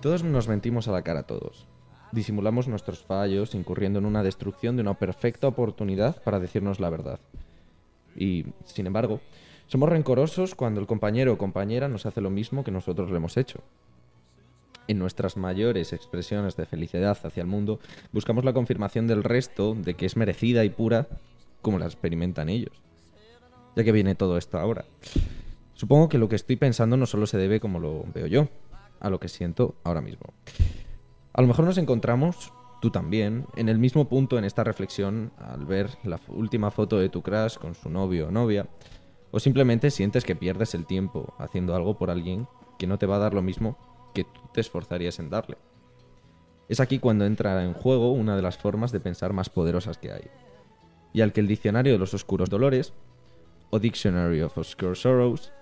Todos 0.00 0.22
nos 0.22 0.48
mentimos 0.48 0.88
a 0.88 0.92
la 0.92 1.02
cara 1.02 1.20
a 1.20 1.26
todos. 1.26 1.66
Disimulamos 2.12 2.68
nuestros 2.68 3.00
fallos, 3.02 3.54
incurriendo 3.54 3.98
en 3.98 4.06
una 4.06 4.22
destrucción 4.22 4.76
de 4.76 4.82
una 4.82 4.94
perfecta 4.94 5.48
oportunidad 5.48 6.22
para 6.22 6.40
decirnos 6.40 6.80
la 6.80 6.88
verdad. 6.88 7.20
Y, 8.16 8.46
sin 8.64 8.86
embargo, 8.86 9.20
somos 9.66 9.88
rencorosos 9.88 10.54
cuando 10.54 10.80
el 10.80 10.86
compañero 10.86 11.34
o 11.34 11.38
compañera 11.38 11.88
nos 11.88 12.06
hace 12.06 12.20
lo 12.20 12.30
mismo 12.30 12.64
que 12.64 12.70
nosotros 12.70 13.10
le 13.10 13.16
hemos 13.16 13.36
hecho. 13.36 13.60
En 14.86 14.98
nuestras 14.98 15.36
mayores 15.36 15.92
expresiones 15.92 16.56
de 16.56 16.64
felicidad 16.64 17.18
hacia 17.22 17.42
el 17.42 17.46
mundo, 17.46 17.78
buscamos 18.10 18.44
la 18.44 18.54
confirmación 18.54 19.06
del 19.06 19.22
resto 19.22 19.74
de 19.74 19.94
que 19.94 20.06
es 20.06 20.16
merecida 20.16 20.64
y 20.64 20.70
pura 20.70 21.06
como 21.60 21.78
la 21.78 21.84
experimentan 21.84 22.48
ellos. 22.48 22.72
Ya 23.76 23.84
que 23.84 23.92
viene 23.92 24.14
todo 24.14 24.38
esto 24.38 24.58
ahora. 24.58 24.86
Supongo 25.78 26.08
que 26.08 26.18
lo 26.18 26.28
que 26.28 26.34
estoy 26.34 26.56
pensando 26.56 26.96
no 26.96 27.06
solo 27.06 27.28
se 27.28 27.38
debe 27.38 27.60
como 27.60 27.78
lo 27.78 28.02
veo 28.12 28.26
yo, 28.26 28.48
a 28.98 29.10
lo 29.10 29.20
que 29.20 29.28
siento 29.28 29.76
ahora 29.84 30.00
mismo. 30.00 30.26
A 31.32 31.40
lo 31.40 31.46
mejor 31.46 31.66
nos 31.66 31.78
encontramos, 31.78 32.52
tú 32.80 32.90
también, 32.90 33.46
en 33.54 33.68
el 33.68 33.78
mismo 33.78 34.08
punto 34.08 34.38
en 34.38 34.44
esta 34.44 34.64
reflexión 34.64 35.30
al 35.38 35.66
ver 35.66 35.90
la 36.02 36.18
última 36.26 36.72
foto 36.72 36.98
de 36.98 37.10
tu 37.10 37.22
crush 37.22 37.58
con 37.58 37.76
su 37.76 37.90
novio 37.90 38.26
o 38.26 38.30
novia, 38.32 38.66
o 39.30 39.38
simplemente 39.38 39.92
sientes 39.92 40.24
que 40.24 40.34
pierdes 40.34 40.74
el 40.74 40.84
tiempo 40.84 41.32
haciendo 41.38 41.76
algo 41.76 41.96
por 41.96 42.10
alguien 42.10 42.48
que 42.76 42.88
no 42.88 42.98
te 42.98 43.06
va 43.06 43.14
a 43.14 43.20
dar 43.20 43.34
lo 43.34 43.42
mismo 43.42 43.78
que 44.14 44.24
tú 44.24 44.40
te 44.52 44.60
esforzarías 44.60 45.20
en 45.20 45.30
darle. 45.30 45.58
Es 46.68 46.80
aquí 46.80 46.98
cuando 46.98 47.24
entra 47.24 47.62
en 47.62 47.72
juego 47.72 48.10
una 48.10 48.34
de 48.34 48.42
las 48.42 48.58
formas 48.58 48.90
de 48.90 48.98
pensar 48.98 49.32
más 49.32 49.48
poderosas 49.48 49.96
que 49.96 50.10
hay, 50.10 50.28
y 51.12 51.20
al 51.20 51.32
que 51.32 51.38
el 51.38 51.46
Diccionario 51.46 51.92
de 51.92 52.00
los 52.00 52.14
Oscuros 52.14 52.50
Dolores, 52.50 52.94
o 53.70 53.78
Dictionary 53.78 54.42
of 54.42 54.58
Obscure 54.58 54.96
Sorrows, 54.96 55.52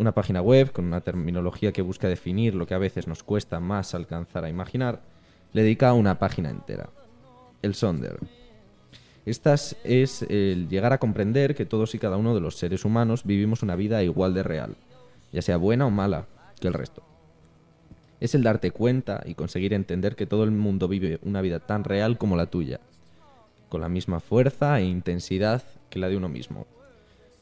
una 0.00 0.12
página 0.12 0.40
web 0.40 0.72
con 0.72 0.86
una 0.86 1.02
terminología 1.02 1.72
que 1.72 1.82
busca 1.82 2.08
definir 2.08 2.54
lo 2.54 2.66
que 2.66 2.72
a 2.72 2.78
veces 2.78 3.06
nos 3.06 3.22
cuesta 3.22 3.60
más 3.60 3.94
alcanzar 3.94 4.44
a 4.44 4.48
imaginar, 4.48 5.02
le 5.52 5.62
dedica 5.62 5.92
una 5.92 6.18
página 6.18 6.48
entera. 6.48 6.88
El 7.60 7.74
Sonder. 7.74 8.18
Esta 9.26 9.52
es 9.52 10.22
el 10.22 10.68
llegar 10.70 10.94
a 10.94 10.98
comprender 10.98 11.54
que 11.54 11.66
todos 11.66 11.94
y 11.94 11.98
cada 11.98 12.16
uno 12.16 12.34
de 12.34 12.40
los 12.40 12.56
seres 12.56 12.86
humanos 12.86 13.24
vivimos 13.24 13.62
una 13.62 13.76
vida 13.76 14.02
igual 14.02 14.32
de 14.32 14.42
real, 14.42 14.74
ya 15.32 15.42
sea 15.42 15.58
buena 15.58 15.84
o 15.84 15.90
mala, 15.90 16.24
que 16.58 16.68
el 16.68 16.74
resto. 16.74 17.02
Es 18.20 18.34
el 18.34 18.42
darte 18.42 18.70
cuenta 18.70 19.22
y 19.26 19.34
conseguir 19.34 19.74
entender 19.74 20.16
que 20.16 20.26
todo 20.26 20.44
el 20.44 20.50
mundo 20.50 20.88
vive 20.88 21.18
una 21.22 21.42
vida 21.42 21.60
tan 21.60 21.84
real 21.84 22.16
como 22.16 22.36
la 22.36 22.46
tuya, 22.46 22.80
con 23.68 23.82
la 23.82 23.90
misma 23.90 24.20
fuerza 24.20 24.80
e 24.80 24.84
intensidad 24.84 25.62
que 25.90 25.98
la 25.98 26.08
de 26.08 26.16
uno 26.16 26.30
mismo 26.30 26.66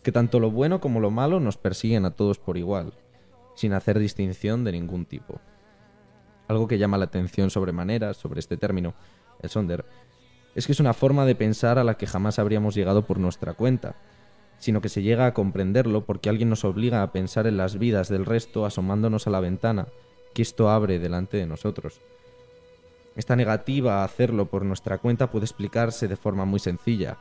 que 0.02 0.12
tanto 0.12 0.40
lo 0.40 0.50
bueno 0.50 0.80
como 0.80 1.00
lo 1.00 1.10
malo 1.10 1.40
nos 1.40 1.56
persiguen 1.56 2.04
a 2.04 2.12
todos 2.12 2.38
por 2.38 2.56
igual, 2.56 2.92
sin 3.54 3.72
hacer 3.72 3.98
distinción 3.98 4.64
de 4.64 4.72
ningún 4.72 5.04
tipo. 5.04 5.40
Algo 6.46 6.66
que 6.68 6.78
llama 6.78 6.98
la 6.98 7.06
atención 7.06 7.50
sobremanera 7.50 8.14
sobre 8.14 8.40
este 8.40 8.56
término, 8.56 8.94
el 9.40 9.50
sonder, 9.50 9.84
es 10.54 10.66
que 10.66 10.72
es 10.72 10.80
una 10.80 10.94
forma 10.94 11.26
de 11.26 11.34
pensar 11.34 11.78
a 11.78 11.84
la 11.84 11.96
que 11.96 12.06
jamás 12.06 12.38
habríamos 12.38 12.74
llegado 12.74 13.04
por 13.06 13.18
nuestra 13.18 13.54
cuenta, 13.54 13.96
sino 14.58 14.80
que 14.80 14.88
se 14.88 15.02
llega 15.02 15.26
a 15.26 15.34
comprenderlo 15.34 16.04
porque 16.04 16.28
alguien 16.28 16.48
nos 16.48 16.64
obliga 16.64 17.02
a 17.02 17.12
pensar 17.12 17.46
en 17.46 17.56
las 17.56 17.78
vidas 17.78 18.08
del 18.08 18.26
resto 18.26 18.66
asomándonos 18.66 19.26
a 19.26 19.30
la 19.30 19.40
ventana 19.40 19.86
que 20.34 20.42
esto 20.42 20.70
abre 20.70 20.98
delante 20.98 21.36
de 21.36 21.46
nosotros. 21.46 22.00
Esta 23.16 23.34
negativa 23.34 24.00
a 24.00 24.04
hacerlo 24.04 24.46
por 24.46 24.64
nuestra 24.64 24.98
cuenta 24.98 25.30
puede 25.30 25.44
explicarse 25.44 26.06
de 26.06 26.16
forma 26.16 26.44
muy 26.44 26.60
sencilla. 26.60 27.18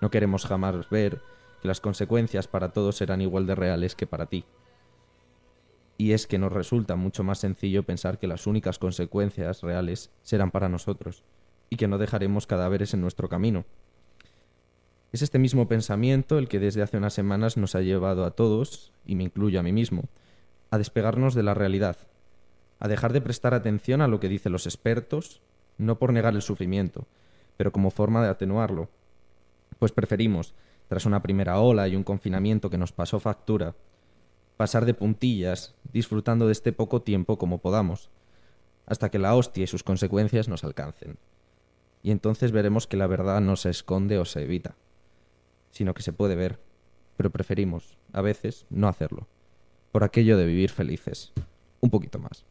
No 0.00 0.10
queremos 0.10 0.46
jamás 0.46 0.88
ver 0.90 1.20
que 1.60 1.68
las 1.68 1.80
consecuencias 1.80 2.48
para 2.48 2.72
todos 2.72 2.96
serán 2.96 3.20
igual 3.20 3.46
de 3.46 3.54
reales 3.54 3.94
que 3.94 4.06
para 4.06 4.26
ti. 4.26 4.44
Y 5.98 6.12
es 6.12 6.26
que 6.26 6.38
nos 6.38 6.52
resulta 6.52 6.96
mucho 6.96 7.22
más 7.24 7.38
sencillo 7.38 7.82
pensar 7.82 8.18
que 8.18 8.26
las 8.26 8.46
únicas 8.46 8.78
consecuencias 8.78 9.62
reales 9.62 10.10
serán 10.22 10.50
para 10.50 10.68
nosotros, 10.68 11.22
y 11.68 11.76
que 11.76 11.88
no 11.88 11.98
dejaremos 11.98 12.46
cadáveres 12.46 12.94
en 12.94 13.00
nuestro 13.00 13.28
camino. 13.28 13.64
Es 15.12 15.22
este 15.22 15.38
mismo 15.38 15.68
pensamiento 15.68 16.38
el 16.38 16.48
que 16.48 16.58
desde 16.58 16.82
hace 16.82 16.96
unas 16.96 17.14
semanas 17.14 17.56
nos 17.56 17.74
ha 17.74 17.80
llevado 17.80 18.24
a 18.24 18.30
todos, 18.30 18.92
y 19.04 19.14
me 19.14 19.24
incluyo 19.24 19.60
a 19.60 19.62
mí 19.62 19.72
mismo, 19.72 20.04
a 20.70 20.78
despegarnos 20.78 21.34
de 21.34 21.42
la 21.42 21.54
realidad, 21.54 21.96
a 22.78 22.88
dejar 22.88 23.12
de 23.12 23.20
prestar 23.20 23.54
atención 23.54 24.00
a 24.00 24.08
lo 24.08 24.20
que 24.20 24.28
dicen 24.28 24.52
los 24.52 24.66
expertos, 24.66 25.42
no 25.78 25.98
por 25.98 26.12
negar 26.12 26.34
el 26.34 26.42
sufrimiento, 26.42 27.06
pero 27.56 27.72
como 27.72 27.90
forma 27.90 28.22
de 28.22 28.28
atenuarlo, 28.28 28.88
pues 29.78 29.92
preferimos, 29.92 30.54
tras 30.90 31.06
una 31.06 31.22
primera 31.22 31.60
ola 31.60 31.86
y 31.86 31.94
un 31.94 32.02
confinamiento 32.02 32.68
que 32.68 32.76
nos 32.76 32.90
pasó 32.90 33.20
factura, 33.20 33.76
pasar 34.56 34.86
de 34.86 34.92
puntillas, 34.92 35.76
disfrutando 35.92 36.46
de 36.46 36.52
este 36.52 36.72
poco 36.72 37.00
tiempo 37.00 37.38
como 37.38 37.58
podamos, 37.58 38.10
hasta 38.86 39.08
que 39.08 39.20
la 39.20 39.36
hostia 39.36 39.62
y 39.62 39.68
sus 39.68 39.84
consecuencias 39.84 40.48
nos 40.48 40.64
alcancen. 40.64 41.16
Y 42.02 42.10
entonces 42.10 42.50
veremos 42.50 42.88
que 42.88 42.96
la 42.96 43.06
verdad 43.06 43.40
no 43.40 43.54
se 43.54 43.70
esconde 43.70 44.18
o 44.18 44.24
se 44.24 44.42
evita, 44.42 44.74
sino 45.70 45.94
que 45.94 46.02
se 46.02 46.12
puede 46.12 46.34
ver, 46.34 46.58
pero 47.16 47.30
preferimos, 47.30 47.96
a 48.12 48.20
veces, 48.20 48.66
no 48.68 48.88
hacerlo, 48.88 49.28
por 49.92 50.02
aquello 50.02 50.36
de 50.36 50.46
vivir 50.46 50.70
felices, 50.70 51.32
un 51.78 51.90
poquito 51.90 52.18
más. 52.18 52.44